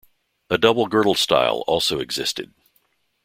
[0.49, 2.55] A double-girdled style also existed.